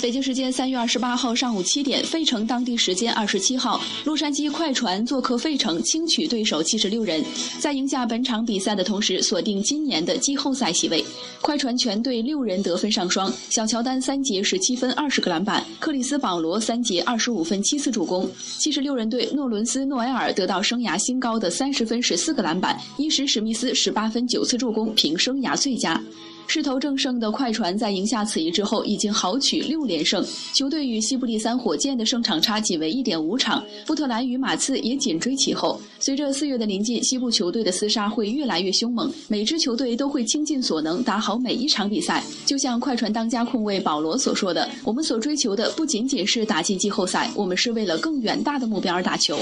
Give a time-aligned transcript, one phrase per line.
[0.00, 7.22] 北京时间三月二十八号上午七点，费城当地时间二十七号，洛杉矶快船做客费城，轻取对手七十六人，
[7.58, 11.04] 在赢下本场比赛的同时，锁定今年的季后赛席位。
[11.42, 18.28] 快船全队六人得分上双，小乔丹三节十七分二十个篮板，克里斯保罗三节二十五分七次助攻。
[18.58, 26.00] 七十六人队诺伦斯诺埃尔得到生涯新高的三十分十四个篮板，伊什史密斯十八分九次助攻，平生涯最佳。
[26.48, 30.24] 势头正盛的快船在赢下此役之后，已经豪取六连胜。
[30.54, 35.78] 球队与西部第三火箭的胜场差仅为一点五场，波特兰与马刺也紧追其后。
[35.98, 42.24] 随着四月的临近，西部球队的厮杀会越来越凶猛，每支球队都会倾尽所能打好每一场比赛。
[42.46, 49.38] 就像快船当家控卫保罗所说的：“我们所追求的不仅仅是打进季后赛，我们是为了更远大的目标而打球。”